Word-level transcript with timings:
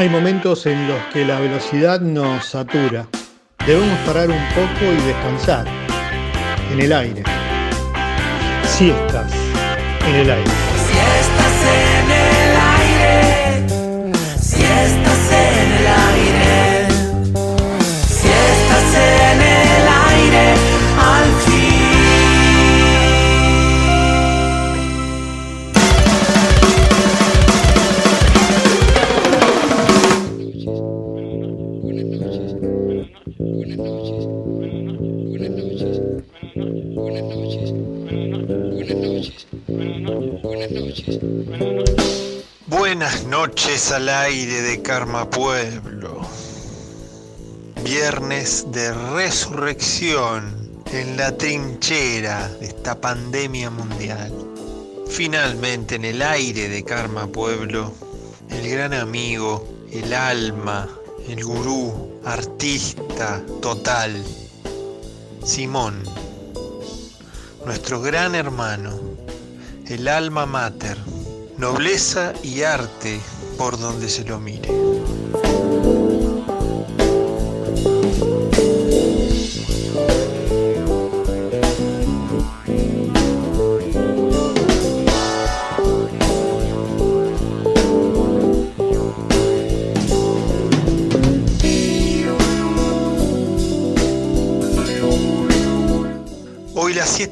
Hay 0.00 0.08
momentos 0.08 0.64
en 0.64 0.88
los 0.88 0.98
que 1.12 1.26
la 1.26 1.38
velocidad 1.40 2.00
nos 2.00 2.46
satura. 2.46 3.06
Debemos 3.66 3.98
parar 4.06 4.30
un 4.30 4.48
poco 4.54 4.90
y 4.90 5.06
descansar. 5.06 5.66
En 6.72 6.80
el 6.80 6.90
aire. 6.90 7.22
Siestas 8.64 9.30
en 10.08 10.14
el 10.14 10.30
aire. 10.30 10.50
Siestas 10.88 11.52
en 11.66 12.04
el 12.06 12.12
aire. 12.12 12.19
Buenas 42.66 43.24
noches 43.26 43.90
al 43.92 44.08
aire 44.08 44.62
de 44.62 44.82
Karma 44.82 45.28
Pueblo. 45.28 46.20
Viernes 47.84 48.66
de 48.72 48.92
resurrección 48.92 50.82
en 50.92 51.16
la 51.16 51.36
trinchera 51.36 52.48
de 52.60 52.66
esta 52.66 53.00
pandemia 53.00 53.70
mundial. 53.70 54.32
Finalmente 55.08 55.96
en 55.96 56.04
el 56.04 56.22
aire 56.22 56.68
de 56.68 56.84
Karma 56.84 57.26
Pueblo, 57.26 57.92
el 58.50 58.68
gran 58.68 58.92
amigo, 58.92 59.66
el 59.92 60.12
alma, 60.12 60.88
el 61.28 61.44
gurú, 61.44 62.09
artista 62.24 63.42
total, 63.60 64.22
Simón, 65.44 66.02
nuestro 67.64 68.00
gran 68.00 68.34
hermano, 68.34 68.98
el 69.86 70.08
alma 70.08 70.46
mater, 70.46 70.98
nobleza 71.56 72.32
y 72.42 72.62
arte 72.62 73.20
por 73.56 73.78
donde 73.78 74.08
se 74.08 74.24
lo 74.24 74.38
mire. 74.38 74.89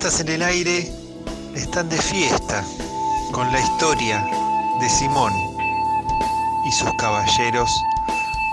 Siestas 0.00 0.20
en 0.20 0.28
el 0.28 0.42
aire 0.44 0.92
están 1.56 1.88
de 1.88 1.98
fiesta 1.98 2.64
con 3.32 3.50
la 3.50 3.58
historia 3.58 4.24
de 4.80 4.88
Simón 4.88 5.32
y 6.64 6.70
sus 6.70 6.92
caballeros 6.94 7.68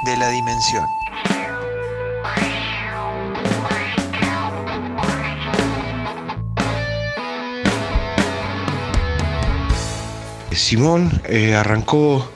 de 0.05 0.17
la 0.17 0.29
dimensión. 0.29 0.87
Simón 10.52 11.21
eh, 11.25 11.53
arrancó 11.53 12.27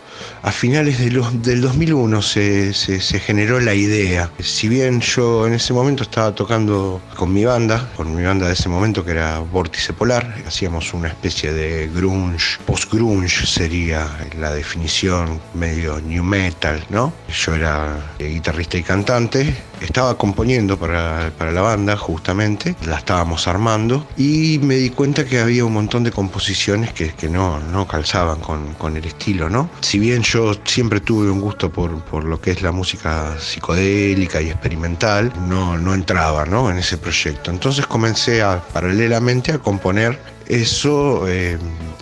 a 0.41 0.51
finales 0.51 0.99
del 0.99 1.61
2001, 1.61 2.21
se, 2.21 2.73
se- 2.73 3.01
se 3.01 3.19
generó 3.19 3.59
la 3.59 3.73
idea. 3.73 4.29
Si 4.39 4.67
bien 4.69 5.01
yo 5.01 5.45
en 5.47 5.53
ese 5.53 5.73
momento 5.73 6.03
estaba 6.03 6.33
tocando 6.33 7.01
con 7.16 7.33
mi 7.33 7.44
banda, 7.45 7.89
con 7.95 8.16
mi 8.16 8.23
banda 8.23 8.47
de 8.47 8.53
ese 8.53 8.69
momento 8.69 9.03
que 9.03 9.11
era 9.11 9.39
Vórtice 9.39 9.94
Polar, 9.94 10.35
hacíamos 10.47 10.94
una 10.94 11.09
especie 11.09 11.51
de 11.53 11.88
grunge, 11.94 12.57
post-grunge 12.66 13.45
sería 13.45 14.07
la 14.39 14.51
definición, 14.53 15.39
medio 15.53 15.99
new 16.01 16.23
metal, 16.23 16.83
¿no? 16.89 17.11
Yo 17.45 17.55
era 17.55 18.13
eh, 18.19 18.28
guitarrista 18.29 18.78
y 18.78 18.83
cantante, 18.83 19.53
estaba 19.85 20.17
componiendo 20.17 20.78
para, 20.78 21.31
para 21.38 21.51
la 21.51 21.62
banda 21.62 21.97
justamente, 21.97 22.75
la 22.85 22.97
estábamos 22.97 23.47
armando 23.47 24.07
y 24.17 24.59
me 24.62 24.75
di 24.75 24.90
cuenta 24.90 25.25
que 25.25 25.40
había 25.40 25.66
un 25.66 25.73
montón 25.73 26.03
de 26.03 26.12
composiciones 26.12 26.94
que, 26.94 27.13
que 27.13 27.29
no, 27.29 27.59
no 27.59 27.88
calzaban 27.88 28.40
con, 28.40 28.73
con 28.75 28.97
el 28.97 29.06
estilo, 29.06 29.50
¿no? 29.50 29.69
Si 29.81 30.00
bien 30.00 30.23
yo 30.23 30.53
siempre 30.63 31.00
tuve 31.00 31.29
un 31.29 31.41
gusto 31.41 31.72
por, 31.72 32.01
por 32.03 32.23
lo 32.23 32.40
que 32.40 32.51
es 32.51 32.62
la 32.62 32.72
música 32.72 33.35
psicodélica 33.40 34.41
y 34.41 34.50
experimental, 34.50 35.31
no, 35.47 35.78
no 35.78 35.94
entraba 35.94 36.46
¿no? 36.46 36.69
en 36.69 36.78
ese 36.78 36.97
proyecto. 36.97 37.51
Entonces 37.51 37.85
comencé 37.88 38.41
a, 38.41 38.61
paralelamente 38.73 39.51
a 39.51 39.59
componer 39.59 40.19
eso, 40.49 41.27
eh, 41.27 41.57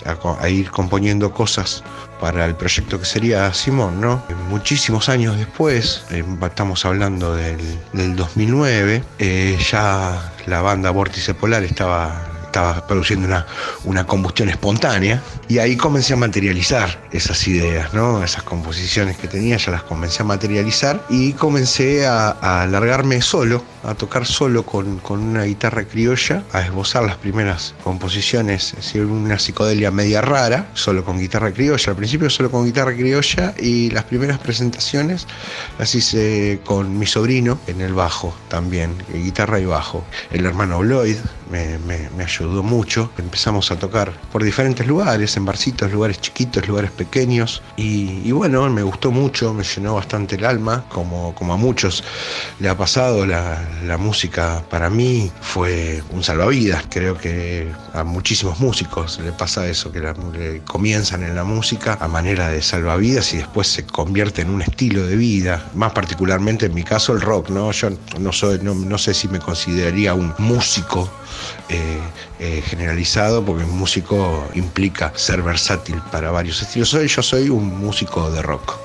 a, 0.05 0.49
ir 0.49 0.71
componiendo 0.71 1.31
cosas 1.31 1.83
para 2.19 2.45
el 2.45 2.55
proyecto 2.55 2.99
que 2.99 3.05
sería 3.05 3.53
Simón, 3.53 4.01
¿no? 4.01 4.23
Muchísimos 4.49 5.09
años 5.09 5.37
después, 5.37 6.03
eh, 6.09 6.23
estamos 6.41 6.85
hablando 6.85 7.35
del, 7.35 7.59
del 7.93 8.15
2009, 8.15 9.03
eh, 9.19 9.57
ya 9.69 10.33
la 10.47 10.61
banda 10.61 10.89
Vórtice 10.91 11.33
Polar 11.33 11.63
estaba, 11.63 12.26
estaba 12.47 12.85
produciendo 12.87 13.27
una, 13.27 13.45
una 13.85 14.05
combustión 14.07 14.49
espontánea 14.49 15.21
y 15.47 15.59
ahí 15.59 15.77
comencé 15.77 16.13
a 16.13 16.17
materializar 16.17 17.07
esas 17.11 17.47
ideas, 17.47 17.93
¿no? 17.93 18.23
Esas 18.23 18.43
composiciones 18.43 19.17
que 19.17 19.27
tenía, 19.27 19.57
ya 19.57 19.71
las 19.71 19.83
comencé 19.83 20.21
a 20.23 20.25
materializar 20.25 21.05
y 21.09 21.33
comencé 21.33 22.07
a, 22.07 22.29
a 22.29 22.65
largarme 22.65 23.21
solo, 23.21 23.63
a 23.83 23.93
tocar 23.93 24.25
solo 24.25 24.65
con, 24.65 24.97
con 24.99 25.19
una 25.19 25.43
guitarra 25.43 25.83
criolla, 25.85 26.43
a 26.53 26.61
esbozar 26.61 27.03
las 27.03 27.17
primeras 27.17 27.75
composiciones, 27.83 28.69
es 28.71 28.75
decir, 28.77 29.03
una 29.05 29.37
psicodelia 29.39 29.91
media 29.91 30.21
rara, 30.21 30.69
solo 30.73 31.03
con 31.03 31.19
guitarra 31.19 31.51
criolla, 31.51 31.91
al 31.91 31.95
principio 31.97 32.29
solo 32.29 32.49
con 32.49 32.65
guitarra 32.65 32.93
criolla 32.93 33.53
y 33.59 33.89
las 33.91 34.05
primeras 34.05 34.39
presentaciones 34.39 35.27
las 35.77 35.93
hice 35.95 36.61
con 36.65 36.97
mi 36.97 37.05
sobrino 37.05 37.59
en 37.67 37.81
el 37.81 37.93
bajo 37.93 38.33
también, 38.47 38.95
guitarra 39.13 39.59
y 39.59 39.65
bajo. 39.65 40.03
El 40.31 40.45
hermano 40.45 40.81
Lloyd 40.83 41.17
me, 41.51 41.77
me- 41.79 42.09
me 42.15 42.23
ayudó 42.23 42.36
mucho, 42.45 43.11
empezamos 43.17 43.71
a 43.71 43.77
tocar 43.77 44.11
por 44.31 44.43
diferentes 44.43 44.85
lugares, 44.85 45.35
en 45.37 45.45
barcitos, 45.45 45.91
lugares 45.91 46.21
chiquitos, 46.21 46.67
lugares 46.67 46.91
pequeños. 46.91 47.61
Y, 47.75 48.31
bueno, 48.31 48.69
me 48.69 48.83
gustó 48.83 49.11
mucho, 49.11 49.53
me 49.53 49.63
llenó 49.63 49.95
bastante 49.95 50.35
el 50.35 50.45
alma, 50.45 50.85
como, 50.89 51.33
como 51.35 51.53
a 51.53 51.57
muchos 51.57 52.03
le 52.59 52.69
ha 52.69 52.77
pasado, 52.77 53.25
la, 53.25 53.61
la 53.85 53.97
música 53.97 54.63
para 54.69 54.89
mí 54.89 55.31
fue 55.41 56.03
un 56.11 56.23
salvavidas, 56.23 56.85
creo 56.89 57.17
que 57.17 57.71
a 57.93 58.03
muchísimos 58.03 58.59
músicos 58.59 59.19
le 59.19 59.31
pasa 59.31 59.67
eso, 59.67 59.91
que 59.91 59.99
le 59.99 60.61
comienzan 60.63 61.23
en 61.23 61.35
la 61.35 61.43
música 61.43 61.97
a 61.99 62.07
manera 62.07 62.49
de 62.49 62.61
salvavidas 62.61 63.33
y 63.33 63.37
después 63.37 63.67
se 63.67 63.85
convierte 63.85 64.41
en 64.41 64.49
un 64.49 64.61
estilo 64.61 65.05
de 65.05 65.15
vida, 65.15 65.65
más 65.75 65.91
particularmente 65.93 66.67
en 66.67 66.73
mi 66.73 66.83
caso 66.83 67.13
el 67.13 67.21
rock, 67.21 67.49
¿no? 67.49 67.71
Yo 67.71 67.89
no, 68.19 68.31
soy, 68.31 68.59
no, 68.61 68.73
no 68.75 68.97
sé 68.97 69.13
si 69.13 69.27
me 69.27 69.39
consideraría 69.39 70.13
un 70.13 70.33
músico 70.37 71.09
eh, 71.69 71.99
eh, 72.39 72.61
generalizado, 72.65 73.43
porque 73.43 73.63
músico 73.65 74.47
implica 74.53 75.11
ser 75.15 75.41
versátil 75.41 76.01
para 76.11 76.31
varios 76.31 76.61
estilos. 76.61 76.89
Soy, 76.89 77.07
yo 77.07 77.21
soy 77.21 77.49
un 77.49 77.79
músico 77.79 78.29
de 78.31 78.41
rock, 78.41 78.77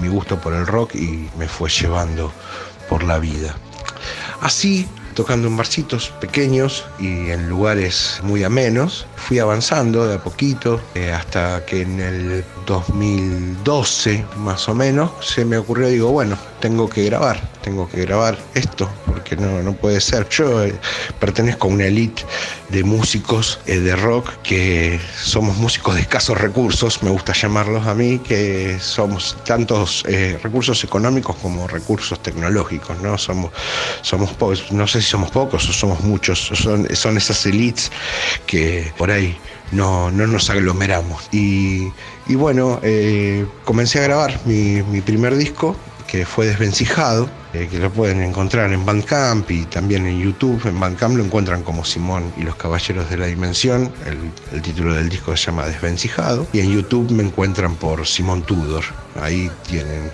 mi 0.00 0.08
gusto 0.08 0.40
por 0.40 0.52
el 0.54 0.66
rock 0.66 0.94
y 0.94 1.28
me 1.38 1.48
fue 1.48 1.68
llevando 1.68 2.32
por 2.88 3.02
la 3.02 3.18
vida. 3.18 3.54
Así, 4.40 4.86
tocando 5.16 5.48
en 5.48 5.56
barcitos 5.56 6.10
pequeños 6.20 6.84
y 6.98 7.30
en 7.30 7.48
lugares 7.48 8.20
muy 8.22 8.44
amenos, 8.44 9.06
fui 9.16 9.38
avanzando 9.38 10.06
de 10.06 10.16
a 10.16 10.22
poquito 10.22 10.78
eh, 10.94 11.10
hasta 11.10 11.64
que 11.64 11.80
en 11.80 12.00
el 12.00 12.44
2012 12.66 14.24
más 14.36 14.68
o 14.68 14.74
menos 14.74 15.10
se 15.20 15.46
me 15.46 15.56
ocurrió, 15.56 15.88
digo, 15.88 16.12
bueno, 16.12 16.36
tengo 16.60 16.88
que 16.88 17.04
grabar, 17.06 17.40
tengo 17.62 17.88
que 17.88 18.02
grabar 18.02 18.38
esto, 18.54 18.90
porque 19.06 19.36
no, 19.36 19.62
no 19.62 19.72
puede 19.72 20.02
ser. 20.02 20.28
Yo 20.28 20.62
eh, 20.62 20.74
pertenezco 21.18 21.68
a 21.68 21.70
una 21.70 21.86
elite 21.86 22.22
de 22.68 22.84
músicos 22.84 23.60
eh, 23.66 23.78
de 23.78 23.96
rock 23.96 24.30
que 24.42 25.00
somos 25.16 25.56
músicos 25.56 25.94
de 25.94 26.00
escasos 26.00 26.38
recursos, 26.38 27.02
me 27.02 27.10
gusta 27.10 27.32
llamarlos 27.32 27.86
a 27.86 27.94
mí, 27.94 28.18
que 28.18 28.78
somos 28.80 29.36
tantos 29.44 30.04
eh, 30.08 30.38
recursos 30.42 30.82
económicos 30.84 31.36
como 31.36 31.68
recursos 31.68 32.20
tecnológicos, 32.22 33.00
¿no? 33.00 33.16
Somos, 33.18 33.52
somos 34.02 34.32
pocos, 34.32 34.72
no 34.72 34.86
sé 34.86 35.00
si 35.00 35.08
somos 35.08 35.30
pocos 35.30 35.68
o 35.68 35.72
somos 35.72 36.00
muchos, 36.00 36.38
son, 36.38 36.88
son 36.94 37.16
esas 37.16 37.44
elites 37.46 37.90
que 38.46 38.92
por 38.96 39.10
ahí 39.10 39.38
no, 39.72 40.10
no 40.10 40.26
nos 40.26 40.50
aglomeramos. 40.50 41.28
Y, 41.32 41.88
y 42.26 42.34
bueno, 42.34 42.80
eh, 42.82 43.46
comencé 43.64 44.00
a 44.00 44.02
grabar 44.02 44.40
mi, 44.44 44.82
mi 44.82 45.00
primer 45.00 45.36
disco, 45.36 45.76
que 46.06 46.24
fue 46.24 46.46
Desvencijado, 46.46 47.28
eh, 47.52 47.68
que 47.70 47.78
lo 47.78 47.90
pueden 47.90 48.22
encontrar 48.22 48.72
en 48.72 48.84
Bandcamp 48.84 49.50
y 49.50 49.64
también 49.64 50.06
en 50.06 50.20
YouTube. 50.20 50.64
En 50.66 50.78
Bandcamp 50.78 51.16
lo 51.16 51.24
encuentran 51.24 51.62
como 51.62 51.84
Simón 51.84 52.32
y 52.36 52.42
los 52.42 52.56
Caballeros 52.56 53.10
de 53.10 53.16
la 53.16 53.26
Dimensión. 53.26 53.92
El, 54.06 54.62
título 54.62 54.94
del 54.94 55.08
disco 55.08 55.36
se 55.36 55.46
llama 55.46 55.66
Desvencijado. 55.66 56.46
Y 56.52 56.60
en 56.60 56.72
YouTube 56.72 57.10
me 57.10 57.22
encuentran 57.22 57.74
por 57.76 58.06
Simón 58.06 58.42
Tudor. 58.42 58.84
Ahí 59.20 59.50
tienen 59.68 60.10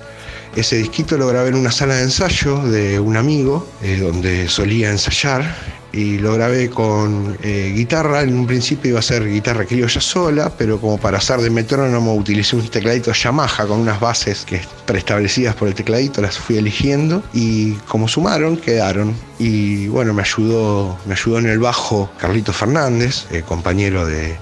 Ese 0.56 0.76
disquito 0.76 1.16
lo 1.16 1.26
grabé 1.28 1.48
en 1.48 1.56
una 1.56 1.72
sala 1.72 1.94
de 1.94 2.02
ensayo 2.02 2.58
de 2.58 3.00
un 3.00 3.16
amigo, 3.16 3.68
eh, 3.82 3.98
donde 3.98 4.48
solía 4.48 4.90
ensayar 4.90 5.54
y 5.92 6.18
lo 6.18 6.34
grabé 6.34 6.70
con 6.70 7.36
eh, 7.42 7.72
guitarra. 7.74 8.22
En 8.22 8.34
un 8.34 8.46
principio 8.46 8.90
iba 8.90 8.98
a 8.98 9.02
ser 9.02 9.28
guitarra 9.28 9.64
criolla 9.64 10.00
sola, 10.00 10.50
pero 10.56 10.80
como 10.80 10.98
para 10.98 11.18
hacer 11.18 11.40
de 11.40 11.50
metrónomo 11.50 12.14
utilicé 12.14 12.56
un 12.56 12.68
tecladito 12.68 13.12
Yamaha 13.12 13.66
con 13.66 13.80
unas 13.80 14.00
bases 14.00 14.44
que 14.44 14.60
preestablecidas 14.86 15.54
por 15.54 15.68
el 15.68 15.74
tecladito, 15.74 16.20
las 16.22 16.38
fui 16.38 16.56
eligiendo 16.56 17.22
y 17.32 17.72
como 17.88 18.08
sumaron, 18.08 18.56
quedaron. 18.56 19.14
Y 19.38 19.88
bueno, 19.88 20.14
me 20.14 20.22
ayudó, 20.22 20.98
me 21.06 21.14
ayudó 21.14 21.38
en 21.38 21.46
el 21.46 21.58
bajo 21.58 22.10
Carlito 22.18 22.52
Fernández, 22.52 23.26
eh, 23.30 23.42
compañero 23.42 24.06
de, 24.06 24.36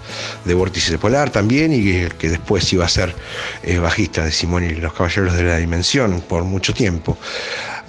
de 0.45 0.99
Polar 0.99 1.31
también, 1.31 1.73
y 1.73 1.83
que, 1.83 2.13
que 2.19 2.29
después 2.29 2.71
iba 2.73 2.85
a 2.85 2.89
ser 2.89 3.15
eh, 3.63 3.79
bajista 3.79 4.25
de 4.25 4.31
Simón 4.31 4.65
y 4.65 4.75
los 4.75 4.93
Caballeros 4.93 5.35
de 5.35 5.45
la 5.45 5.57
Dimensión 5.57 6.23
por 6.29 6.45
mucho 6.45 6.75
tiempo. 6.75 7.17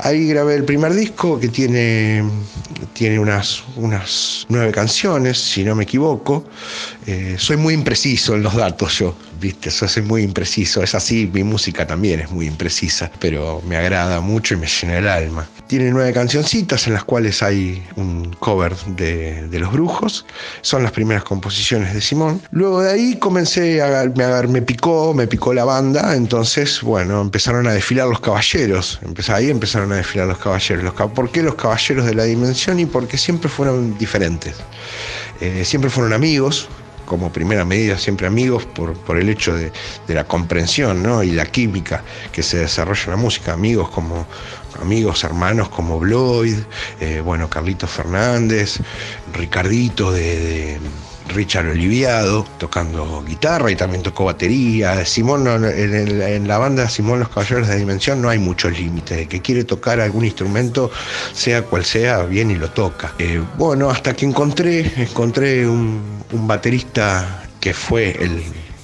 Ahí 0.03 0.27
grabé 0.29 0.55
el 0.55 0.63
primer 0.63 0.93
disco 0.95 1.39
que 1.39 1.47
tiene, 1.47 2.23
tiene 2.93 3.19
unas, 3.19 3.63
unas 3.75 4.47
nueve 4.49 4.71
canciones, 4.71 5.37
si 5.37 5.63
no 5.63 5.75
me 5.75 5.83
equivoco. 5.83 6.43
Eh, 7.05 7.35
soy 7.37 7.57
muy 7.57 7.75
impreciso 7.75 8.33
en 8.33 8.41
los 8.41 8.55
datos 8.55 8.97
yo, 8.97 9.15
¿viste? 9.39 9.69
Soy 9.69 10.01
muy 10.01 10.23
impreciso. 10.23 10.81
Es 10.81 10.95
así, 10.95 11.29
mi 11.31 11.43
música 11.43 11.85
también 11.85 12.19
es 12.21 12.31
muy 12.31 12.47
imprecisa, 12.47 13.11
pero 13.19 13.61
me 13.67 13.77
agrada 13.77 14.21
mucho 14.21 14.55
y 14.55 14.57
me 14.57 14.67
llena 14.67 14.97
el 14.97 15.07
alma. 15.07 15.47
Tiene 15.71 15.89
nueve 15.89 16.11
cancioncitas 16.11 16.85
en 16.87 16.93
las 16.95 17.05
cuales 17.05 17.41
hay 17.41 17.81
un 17.95 18.33
cover 18.39 18.75
de, 18.87 19.47
de 19.47 19.57
Los 19.57 19.71
Brujos. 19.71 20.25
Son 20.59 20.83
las 20.83 20.91
primeras 20.91 21.23
composiciones 21.23 21.93
de 21.93 22.01
Simón. 22.01 22.41
Luego 22.51 22.81
de 22.81 22.91
ahí 22.91 23.15
comencé 23.17 23.81
a, 23.81 24.01
a- 24.01 24.43
me 24.49 24.61
picó, 24.61 25.13
me 25.13 25.27
picó 25.27 25.53
la 25.53 25.63
banda. 25.63 26.13
Entonces, 26.17 26.81
bueno, 26.81 27.21
empezaron 27.21 27.67
a 27.67 27.71
desfilar 27.71 28.09
los 28.09 28.19
caballeros. 28.19 28.99
Ahí 29.29 29.49
empezaron 29.49 29.93
a 29.93 29.95
desfilar 29.95 30.27
los 30.27 30.39
caballeros. 30.39 30.93
¿Por 30.93 31.31
qué 31.31 31.41
los 31.41 31.55
caballeros 31.55 32.05
de 32.05 32.15
la 32.15 32.25
dimensión? 32.25 32.77
Y 32.77 32.85
porque 32.85 33.17
siempre 33.17 33.49
fueron 33.49 33.97
diferentes. 33.97 34.55
Eh, 35.39 35.63
siempre 35.63 35.89
fueron 35.89 36.11
amigos, 36.11 36.67
como 37.11 37.29
primera 37.29 37.65
medida, 37.65 37.97
siempre 37.97 38.25
amigos 38.25 38.65
por, 38.65 38.93
por 38.93 39.17
el 39.17 39.27
hecho 39.27 39.53
de, 39.53 39.73
de 40.07 40.13
la 40.13 40.23
comprensión 40.23 41.03
¿no? 41.03 41.23
y 41.23 41.31
la 41.31 41.45
química 41.45 42.05
que 42.31 42.41
se 42.41 42.59
desarrolla 42.59 43.03
en 43.03 43.11
la 43.11 43.17
música. 43.17 43.51
Amigos 43.51 43.89
como 43.89 44.25
amigos, 44.81 45.25
hermanos 45.25 45.67
como 45.67 45.99
Bloyd, 45.99 46.55
eh, 47.01 47.19
bueno, 47.19 47.49
Carlitos 47.49 47.89
Fernández, 47.89 48.79
Ricardito 49.33 50.13
de, 50.13 50.39
de 50.39 50.79
Richard 51.33 51.67
Oliviado 51.67 52.45
tocando 52.57 53.23
guitarra 53.25 53.71
y 53.71 53.75
también 53.75 54.03
tocó 54.03 54.25
batería. 54.25 55.05
Simón, 55.05 55.47
en, 55.47 56.47
la 56.47 56.57
banda 56.57 56.89
Simón 56.89 57.19
Los 57.19 57.29
Caballeros 57.29 57.67
de 57.67 57.77
Dimensión 57.77 58.21
no 58.21 58.29
hay 58.29 58.39
muchos 58.39 58.77
límites. 58.77 59.17
El 59.17 59.27
que 59.27 59.41
quiere 59.41 59.63
tocar 59.63 59.99
algún 59.99 60.25
instrumento, 60.25 60.91
sea 61.33 61.63
cual 61.63 61.85
sea, 61.85 62.23
viene 62.23 62.53
y 62.53 62.57
lo 62.57 62.69
toca. 62.69 63.13
Eh, 63.19 63.41
bueno, 63.57 63.89
hasta 63.89 64.15
que 64.15 64.25
encontré, 64.25 64.91
encontré 64.97 65.67
un, 65.67 66.21
baterista 66.31 67.43
que 67.59 67.73
fue 67.73 68.11
el 68.23 68.41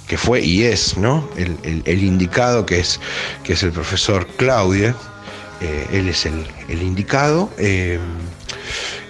que 0.07 0.17
fue 0.17 0.41
y 0.41 0.63
es, 0.63 0.97
¿no? 0.97 1.29
El, 1.35 2.03
indicado 2.03 2.65
que 2.65 2.79
es, 2.79 2.99
que 3.43 3.53
es 3.53 3.63
el 3.63 3.71
profesor 3.71 4.25
Claudia. 4.37 4.95
Eh, 5.59 5.87
él 5.91 6.07
es 6.07 6.25
el, 6.25 6.81
indicado. 6.81 7.49
Eh, 7.57 7.99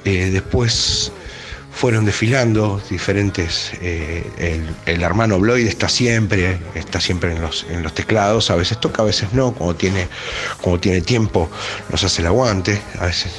después 0.04 1.12
fueron 1.78 2.06
desfilando 2.06 2.82
diferentes. 2.90 3.72
eh, 3.82 4.26
el, 4.86 5.04
hermano 5.04 5.40
Bloyd 5.40 5.68
está 5.68 5.88
siempre, 5.88 6.58
está 6.74 7.00
siempre 7.00 7.34
en 7.34 7.42
los, 7.42 7.68
en 7.70 7.84
los 7.84 7.94
teclados, 7.94 8.50
a 8.50 8.56
veces 8.56 8.80
toca, 8.80 9.04
a 9.04 9.06
veces 9.06 9.32
no, 9.32 9.54
cuando 9.54 9.76
tiene, 9.76 10.08
cuando 10.60 10.80
tiene 10.80 11.02
tiempo 11.02 11.48
nos 11.92 12.04
hace 12.04 12.22
el 12.22 12.28
aguante, 12.28 12.82
a 13.00 13.06
veces. 13.06 13.32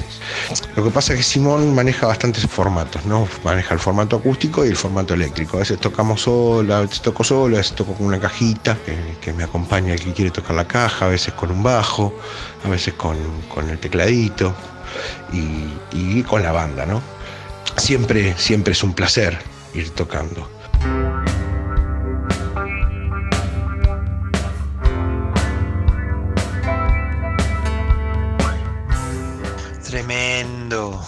Lo 0.77 0.85
que 0.85 0.91
pasa 0.91 1.15
es 1.15 1.19
que 1.19 1.25
Simón 1.25 1.75
maneja 1.75 2.07
bastantes 2.07 2.47
formatos, 2.47 3.05
¿no? 3.07 3.29
Maneja 3.43 3.75
el 3.75 3.81
formato 3.81 4.17
acústico 4.17 4.65
y 4.65 4.69
el 4.69 4.77
formato 4.77 5.15
eléctrico. 5.15 5.57
A 5.57 5.61
veces 5.61 5.81
tocamos 5.81 6.23
solo, 6.23 6.73
a 6.73 6.83
veces 6.83 7.03
toco 7.03 7.25
solo, 7.25 7.57
a 7.57 7.59
veces 7.59 7.75
toco 7.75 7.95
con 7.95 8.07
una 8.07 8.21
cajita 8.21 8.79
que, 8.87 8.97
que 9.21 9.33
me 9.33 9.43
acompaña 9.43 9.95
el 9.95 10.01
que 10.01 10.13
quiere 10.13 10.31
tocar 10.31 10.55
la 10.55 10.69
caja, 10.69 11.07
a 11.07 11.09
veces 11.09 11.35
con 11.35 11.51
un 11.51 11.65
bajo, 11.65 12.15
a 12.65 12.69
veces 12.69 12.95
con, 12.95 13.17
con 13.53 13.69
el 13.69 13.79
tecladito 13.79 14.55
y, 15.33 15.73
y 15.91 16.23
con 16.23 16.45
la 16.45 16.53
banda, 16.53 16.87
¿no? 16.87 17.18
Siempre, 17.77 18.37
siempre 18.37 18.73
es 18.73 18.83
un 18.83 18.93
placer 18.93 19.39
ir 19.75 19.91
tocando. 19.91 20.49
Tremendo. 29.85 31.03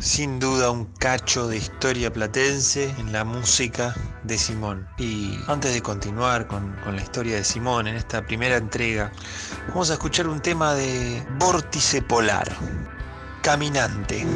Sin 0.00 0.38
duda 0.38 0.70
un 0.70 0.84
cacho 0.98 1.48
de 1.48 1.56
historia 1.56 2.12
platense 2.12 2.90
en 2.98 3.12
la 3.12 3.24
música 3.24 3.94
de 4.24 4.36
Simón. 4.36 4.86
Y 4.98 5.38
antes 5.46 5.72
de 5.72 5.80
continuar 5.80 6.46
con, 6.46 6.76
con 6.84 6.96
la 6.96 7.02
historia 7.02 7.36
de 7.36 7.44
Simón 7.44 7.86
en 7.86 7.96
esta 7.96 8.26
primera 8.26 8.56
entrega, 8.56 9.12
vamos 9.68 9.90
a 9.90 9.94
escuchar 9.94 10.28
un 10.28 10.40
tema 10.40 10.74
de 10.74 11.24
Vórtice 11.38 12.02
Polar. 12.02 12.50
Caminante. 13.42 14.26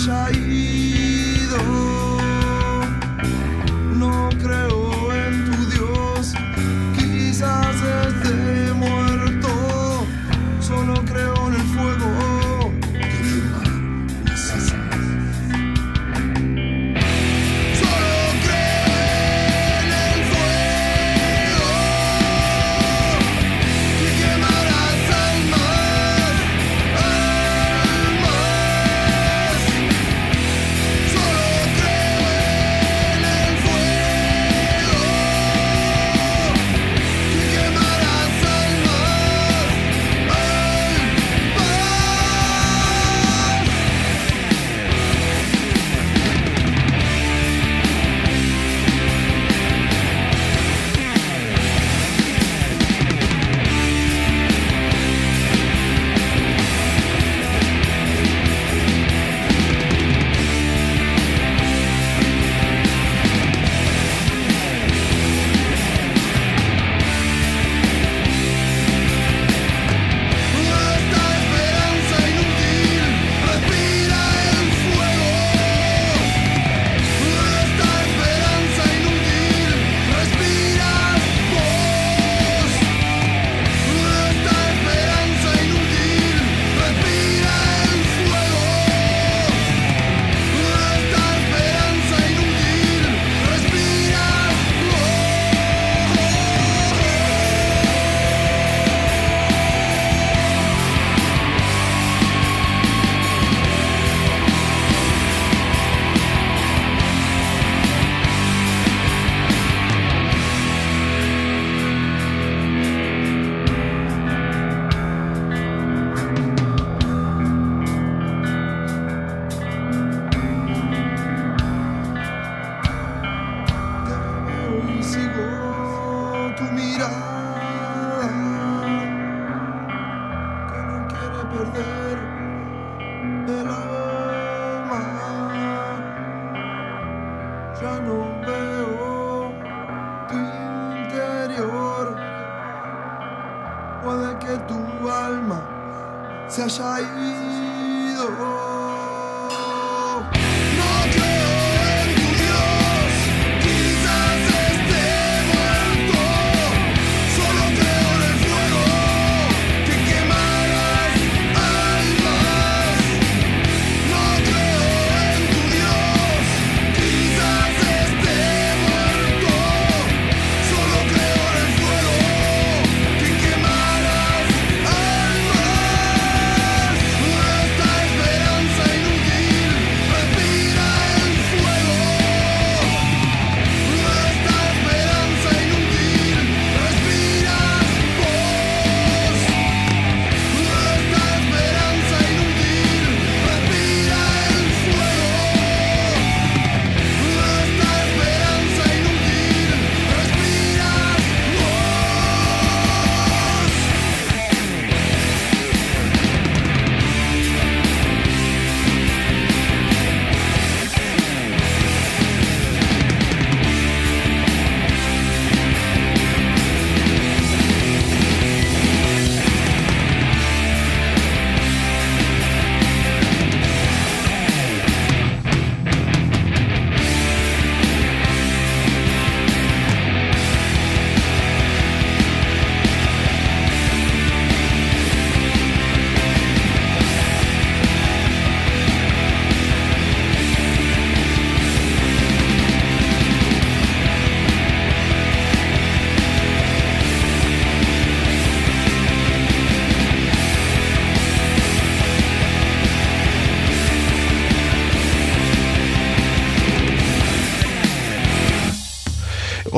deixa 0.00 0.30
ir. 0.30 0.79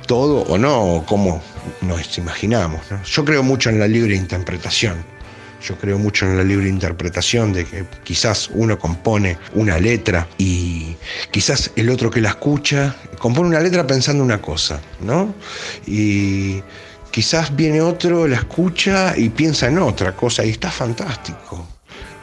todo 0.07 0.43
o 0.43 0.59
no, 0.59 0.97
o 0.97 1.07
cómo 1.07 1.43
nos 1.83 2.19
imaginamos. 2.19 2.81
Yo 3.05 3.25
creo 3.25 3.43
mucho 3.43 3.71
en 3.71 3.79
la 3.79 3.87
libre 3.87 4.15
interpretación. 4.15 5.05
Yo 5.67 5.77
creo 5.77 5.97
mucho 5.97 6.27
en 6.27 6.37
la 6.37 6.43
libre 6.43 6.69
interpretación 6.69 7.53
de 7.53 7.65
que 7.65 7.85
quizás 8.03 8.51
uno 8.53 8.79
compone 8.79 9.39
una 9.55 9.79
letra 9.79 10.27
y 10.37 10.97
quizás 11.31 11.71
el 11.77 11.89
otro 11.89 12.11
que 12.11 12.21
la 12.21 12.31
escucha 12.31 12.97
compone 13.19 13.51
una 13.51 13.61
letra 13.61 13.87
pensando 13.87 14.25
una 14.25 14.43
cosa, 14.43 14.81
¿no? 15.01 15.33
Y 15.87 16.61
quizás 17.13 17.55
viene 17.55 17.81
otro, 17.81 18.27
la 18.27 18.37
escucha 18.37 19.15
y 19.17 19.29
piensa 19.29 19.69
en 19.69 19.79
otra 19.79 20.17
cosa 20.17 20.45
y 20.45 20.51
está 20.51 20.69
fantástico. 20.69 21.72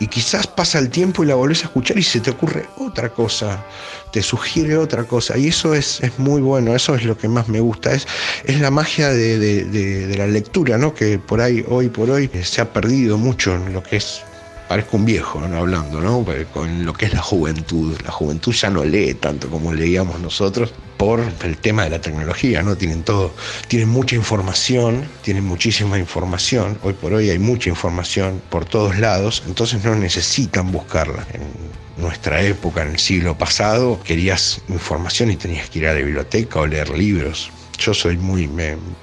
Y 0.02 0.08
quizás 0.08 0.48
pasa 0.48 0.80
el 0.80 0.90
tiempo 0.90 1.24
y 1.24 1.28
la 1.28 1.36
volvés 1.36 1.62
a 1.64 1.66
escuchar 1.68 1.98
y 1.98 2.04
se 2.04 2.22
te 2.22 2.30
ocurre 2.32 2.66
otra 2.78 3.10
cosa, 3.10 3.66
te 4.14 4.22
sugiere 4.24 4.78
otra 4.78 5.04
cosa. 5.04 5.38
Y 5.38 5.50
eso 5.50 5.74
es, 5.76 6.00
es 6.02 6.18
muy 6.18 6.42
bueno, 6.42 6.74
eso 6.74 6.96
es 6.96 7.04
lo 7.04 7.18
que 7.18 7.28
más 7.28 7.50
me 7.50 7.60
gusta. 7.60 7.92
Es, 7.94 8.08
es 8.46 8.62
la 8.62 8.72
magia 8.72 9.10
de, 9.10 9.38
de- 9.38 9.66
de- 9.66 10.18
la 10.18 10.26
lectura, 10.28 10.78
¿no? 10.78 10.94
Que 10.94 11.20
por 11.20 11.42
ahí, 11.42 11.66
hoy 11.68 11.90
por 11.90 12.10
hoy, 12.10 12.30
eh, 12.34 12.44
se 12.46 12.62
ha 12.62 12.72
perdido 12.72 13.18
mucho 13.18 13.54
en 13.56 13.74
lo 13.74 13.84
que 13.84 13.98
es. 13.98 14.22
Parezco 14.70 14.98
un 14.98 15.06
viejo 15.06 15.42
¿no? 15.42 15.58
hablando, 15.58 16.00
¿no? 16.00 16.26
Con 16.54 16.86
lo 16.86 16.94
que 16.94 17.06
es 17.08 17.14
la 17.14 17.22
juventud. 17.22 17.96
La 18.06 18.12
juventud 18.12 18.54
ya 18.54 18.70
no 18.70 18.86
lee 18.86 19.16
tanto 19.16 19.50
como 19.50 19.74
leíamos 19.74 20.20
nosotros 20.22 20.72
por 21.00 21.22
el 21.46 21.58
tema 21.58 21.86
de 21.86 21.92
la 21.92 22.02
tecnología, 22.02 22.62
¿no? 22.62 22.76
Tienen 22.76 23.04
todo, 23.04 23.34
tienen 23.70 23.88
mucha 23.88 24.18
información, 24.18 25.06
tienen 25.22 25.46
muchísima 25.46 25.98
información. 25.98 26.78
Hoy 26.84 26.92
por 26.92 27.14
hoy 27.14 27.30
hay 27.30 27.40
mucha 27.40 27.70
información 27.70 28.42
por 28.50 28.66
todos 28.66 29.00
lados, 29.00 29.42
entonces 29.48 29.82
no 29.86 29.96
necesitan 29.96 30.74
buscarla. 30.74 31.26
En 31.32 32.04
nuestra 32.04 32.42
época, 32.42 32.82
en 32.82 32.90
el 32.90 33.00
siglo 33.00 33.38
pasado, 33.38 33.98
querías 34.04 34.62
información 34.68 35.32
y 35.32 35.38
tenías 35.38 35.70
que 35.70 35.80
ir 35.80 35.88
a 35.88 35.94
la 35.94 36.02
biblioteca 36.02 36.60
o 36.60 36.68
leer 36.68 36.90
libros. 36.90 37.50
yo 37.78 37.94
soy 37.94 38.18
muy, 38.18 38.50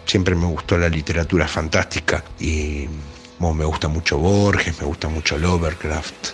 siempre 0.04 0.34
me 0.34 0.44
gustó 0.44 0.76
la 0.76 0.90
literatura 0.90 1.48
fantástica 1.48 2.22
y 2.38 2.88
bueno, 3.38 3.54
me 3.54 3.64
gusta 3.64 3.88
mucho 3.88 4.18
Borges, 4.18 4.78
me 4.78 4.86
gusta 4.86 5.08
mucho 5.08 5.38
Lovecraft. 5.38 6.28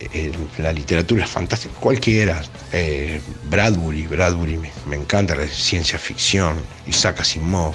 Eh, 0.00 0.32
la 0.58 0.70
literatura 0.70 1.24
es 1.24 1.30
fantástica, 1.30 1.72
cualquiera. 1.80 2.42
Eh, 2.72 3.20
Bradbury, 3.50 4.06
Bradbury 4.06 4.56
me, 4.86 4.96
encanta 4.96 5.34
la 5.34 5.46
ciencia 5.46 5.98
ficción, 5.98 6.56
Isaac 6.86 7.20
Asimov. 7.20 7.74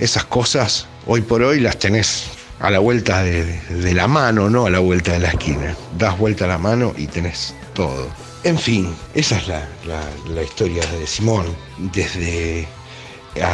Esas 0.00 0.24
cosas, 0.24 0.86
hoy 1.06 1.20
por 1.20 1.42
hoy 1.42 1.60
las 1.60 1.78
tenés 1.78 2.24
a 2.60 2.70
la 2.70 2.80
vuelta 2.80 3.22
de, 3.22 3.60
la 3.94 4.08
mano, 4.08 4.50
no 4.50 4.66
a 4.66 4.70
la 4.70 4.80
vuelta 4.80 5.12
de 5.12 5.20
la 5.20 5.28
esquina. 5.28 5.74
Das 5.96 6.18
vuelta 6.18 6.44
a 6.46 6.48
la 6.48 6.58
mano 6.58 6.92
y 6.96 7.06
tenés 7.06 7.54
todo. 7.74 8.08
En 8.44 8.58
fin, 8.58 8.92
esa 9.14 9.36
es 9.36 9.46
la, 9.48 9.68
la- 9.86 10.32
la 10.34 10.42
historia 10.42 10.84
de 10.86 11.06
Simón. 11.06 11.46
Desde 11.78 12.66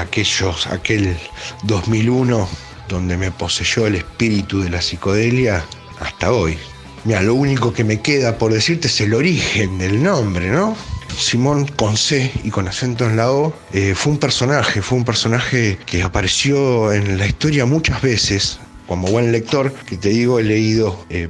aquellos, 0.01 0.67
aquel 0.69 1.17
2001 1.65 2.49
donde 2.89 3.17
me 3.17 3.31
poseyó 3.31 3.87
el 3.87 3.97
espíritu 3.97 4.61
de 4.63 4.71
la 4.71 4.81
psicodelia 4.81 5.65
hasta 6.01 6.33
hoy. 6.33 6.59
Mira, 7.05 7.21
lo 7.21 7.35
único 7.35 7.73
que 7.75 7.85
me 7.85 8.01
queda 8.01 8.39
por 8.39 8.53
decirte 8.53 8.89
es 8.89 8.99
el 9.03 9.13
origen 9.13 9.77
del 9.77 10.03
nombre, 10.03 10.51
¿no? 10.51 10.75
Simón 11.19 11.67
con 11.67 11.99
C 11.99 12.33
y 12.43 12.51
con 12.51 12.67
acento 12.67 13.05
en 13.05 13.17
la 13.17 13.31
O 13.31 13.53
eh, 13.75 13.95
fue 13.95 14.13
un 14.13 14.19
personaje, 14.19 14.81
fue 14.81 14.97
un 14.97 15.05
personaje 15.05 15.79
que 15.85 16.03
apareció 16.03 16.93
en 16.93 17.19
la 17.19 17.27
historia 17.27 17.67
muchas 17.67 18.01
veces. 18.01 18.59
Como 18.87 19.09
buen 19.09 19.33
lector, 19.33 19.73
que 19.73 19.97
te 19.97 20.11
digo, 20.11 20.39
he 20.39 20.43
leído 20.43 21.05
eh, 21.09 21.29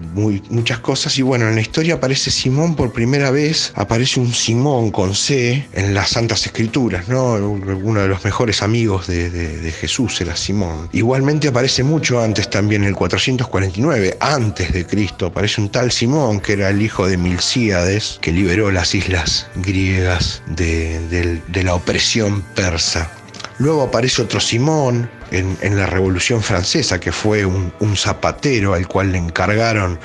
muchas 0.50 0.80
cosas 0.80 1.16
y 1.18 1.22
bueno, 1.22 1.48
en 1.48 1.54
la 1.54 1.60
historia 1.60 1.94
aparece 1.94 2.30
Simón 2.30 2.74
por 2.74 2.92
primera 2.92 3.30
vez, 3.30 3.72
aparece 3.76 4.18
un 4.20 4.32
Simón 4.34 4.90
con 4.90 5.14
C 5.14 5.66
en 5.72 5.94
las 5.94 6.10
Santas 6.10 6.44
Escrituras, 6.46 7.08
¿no? 7.08 7.34
Uno 7.34 8.00
de 8.00 8.08
los 8.08 8.24
mejores 8.24 8.62
amigos 8.62 9.06
de, 9.06 9.30
de- 9.30 9.72
Jesús 9.72 10.20
era 10.20 10.36
Simón. 10.36 10.88
Igualmente 10.92 11.48
aparece 11.48 11.82
mucho 11.82 12.20
antes 12.20 12.48
también, 12.50 12.82
en 12.82 12.88
el 12.88 12.94
449, 12.96 14.16
antes 14.20 14.72
de 14.72 14.86
Cristo, 14.86 15.26
aparece 15.26 15.60
un 15.60 15.68
tal 15.68 15.90
Simón 15.92 16.40
que 16.40 16.54
era 16.54 16.70
el 16.70 16.80
hijo 16.82 17.06
de 17.06 17.16
Milcíades, 17.16 18.18
que 18.20 18.32
liberó 18.32 18.70
las 18.70 18.94
islas 18.94 19.46
griegas 19.56 20.42
de 20.56 21.62
la 21.62 21.74
opresión 21.74 22.42
persa. 22.54 23.10
Luego 23.58 23.82
aparece 23.82 24.22
otro 24.22 24.40
Simón 24.40 25.08
en, 25.30 25.76
la 25.76 25.86
Revolución 25.86 26.42
Francesa, 26.42 26.98
que 26.98 27.12
fue 27.12 27.44
un, 27.44 27.72
zapatero 27.96 28.74
al 28.74 28.88
cual 28.88 29.12
le 29.12 29.18
encargaron 29.18 29.98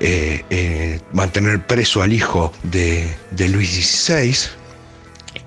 eh, 0.00 0.44
eh, 0.50 1.00
mantener 1.12 1.64
preso 1.64 2.02
al 2.02 2.12
hijo 2.12 2.52
de, 2.64 3.14
Luis 3.48 3.70
XVI. 3.70 4.34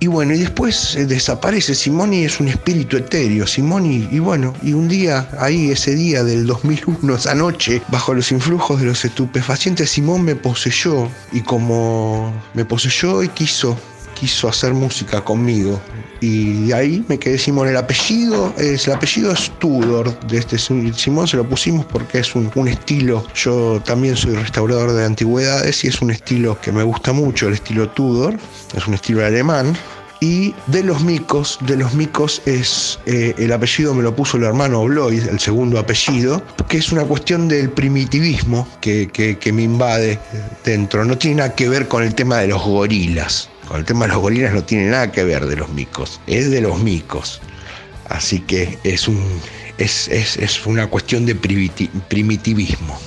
Y 0.02 0.08
bueno, 0.08 0.34
y 0.34 0.40
después 0.40 0.96
eh, 0.96 1.06
desaparece 1.06 1.76
Simón 1.76 2.14
y 2.14 2.24
es 2.24 2.40
un 2.40 2.48
espíritu 2.48 2.96
etéreo. 2.96 3.46
Simón 3.46 3.86
y, 3.86 4.08
y 4.10 4.20
bueno, 4.20 4.54
y 4.62 4.72
un 4.72 4.88
día, 4.88 5.28
ahí 5.40 5.72
ese 5.72 5.94
día 5.96 6.24
del 6.24 6.48
2001, 6.48 7.16
esa 7.16 7.36
noche, 7.36 7.82
bajo 7.90 8.14
los 8.14 8.32
influjos 8.32 8.80
de 8.80 8.86
los 8.86 9.04
estupefacientes, 9.04 9.90
Simón 9.90 10.24
me 10.24 10.36
poseyó 10.36 11.10
y 11.34 11.42
como 11.42 12.34
me 12.54 12.64
poseyó 12.64 13.24
y 13.24 13.28
quiso, 13.30 13.78
quiso 14.20 14.48
hacer 14.50 14.74
música 14.74 15.22
conmigo. 15.22 15.80
Y 16.22 16.68
de 16.68 16.74
ahí 16.74 17.06
me 17.08 17.18
quedé 17.18 17.38
Simón. 17.38 17.68
El 17.70 17.78
apellido 17.78 18.54
es, 18.58 18.88
el 18.88 18.94
apellido 18.94 19.34
Tudor. 19.60 20.20
De 20.28 20.38
este 20.38 20.58
Simón 20.58 21.28
se 21.28 21.38
lo 21.38 21.48
pusimos 21.48 21.86
porque 21.86 22.20
es 22.20 22.36
un, 22.36 22.52
estilo. 22.68 23.26
Yo 23.36 23.82
también 23.86 24.18
soy 24.18 24.36
restaurador 24.36 24.92
de 24.92 25.06
antigüedades 25.06 25.84
y 25.86 25.88
es 25.88 26.02
un 26.02 26.12
estilo 26.12 26.60
que 26.62 26.72
me 26.72 26.84
gusta 26.84 27.14
mucho, 27.14 27.48
el 27.48 27.54
estilo 27.54 27.90
Tudor. 27.90 28.36
Es 28.76 28.86
un 28.88 28.96
estilo 28.96 29.26
alemán. 29.26 29.78
Y 30.22 30.54
de 30.68 30.84
los 30.84 31.02
micos, 31.02 31.58
de 31.62 31.78
los 31.78 31.94
micos 31.94 32.42
es 32.46 33.00
eh, 33.06 33.34
el 33.38 33.54
apellido 33.54 33.94
me 33.94 34.04
lo 34.04 34.14
puso 34.14 34.36
el 34.36 34.44
hermano 34.44 34.84
Bloyd, 34.84 35.26
el 35.30 35.40
segundo 35.40 35.80
apellido, 35.80 36.44
que 36.68 36.78
es 36.80 36.92
una 36.92 37.06
cuestión 37.06 37.48
del 37.48 37.70
primitivismo 37.70 38.68
que, 38.82 39.08
que- 39.08 39.38
que 39.38 39.54
me 39.54 39.64
invade 39.64 40.20
dentro. 40.66 41.06
No 41.06 41.18
tiene 41.18 41.38
nada 41.38 41.56
que 41.56 41.70
ver 41.70 41.88
con 41.88 42.04
el 42.04 42.14
tema 42.16 42.40
de 42.40 42.48
los 42.48 42.62
gorilas. 42.62 43.48
Con 43.70 43.78
el 43.78 43.86
tema 43.86 44.06
de 44.08 44.14
los 44.14 44.22
gorilas 44.22 44.52
no 44.52 44.64
tiene 44.64 44.90
nada 44.90 45.12
que 45.12 45.24
ver 45.24 45.46
de 45.46 45.56
los 45.56 45.70
micos. 45.70 46.20
Es 46.26 46.50
de 46.50 46.60
los 46.60 46.80
micos. 46.82 47.40
Así 48.10 48.40
que 48.40 48.80
es 48.84 49.08
un 49.08 49.24
es, 49.78 50.08
es- 50.08 50.38
es 50.38 50.66
una 50.66 50.88
cuestión 50.88 51.26
de 51.28 51.40
primiti- 51.40 51.90
primitivismo. 52.08 53.00